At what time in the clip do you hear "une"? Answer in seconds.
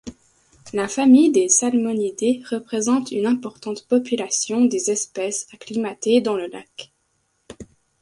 3.11-3.27